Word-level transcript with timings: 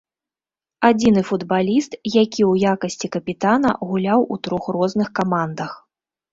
Адзіны 0.89 1.21
футбаліст, 1.29 1.91
які 2.21 2.41
ў 2.51 2.73
якасці 2.73 3.07
капітана 3.19 3.77
гуляў 3.93 4.19
у 4.35 4.41
трох 4.49 4.63
розных 4.81 5.07
камандах. 5.23 5.71